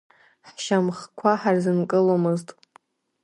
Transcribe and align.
Ҳшьамхқәа 0.49 1.31
ҳарзынкыломызт. 1.41 2.47